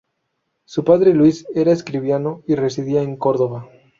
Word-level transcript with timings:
Su 0.65 0.83
padre 0.83 1.13
Luis 1.13 1.45
era 1.53 1.71
escribano 1.71 2.41
y 2.47 2.55
residía 2.55 3.03
en 3.03 3.17
Córdoba. 3.17 3.69